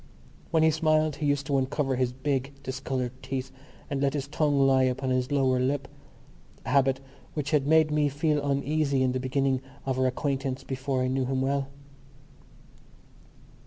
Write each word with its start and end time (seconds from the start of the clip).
When 0.49 0.63
he 0.63 0.71
smiled 0.71 1.17
he 1.17 1.27
used 1.27 1.45
to 1.45 1.59
uncover 1.59 1.95
his 1.95 2.11
big 2.11 2.53
discoloured 2.63 3.11
teeth 3.21 3.51
and 3.87 4.01
let 4.01 4.15
his 4.15 4.27
tongue 4.27 4.57
lie 4.65 4.81
upon 4.81 5.11
his 5.11 5.31
lower 5.31 5.59
lip—a 5.59 6.67
habit 6.69 6.99
which 7.35 7.51
had 7.51 7.67
made 7.67 7.91
me 7.91 8.09
feel 8.09 8.43
uneasy 8.43 9.03
in 9.03 9.11
the 9.11 9.19
beginning 9.19 9.61
of 9.85 9.99
our 9.99 10.07
acquaintance 10.07 10.63
before 10.63 11.03
I 11.03 11.07
knew 11.07 11.25
him 11.25 11.39
well. 11.43 11.67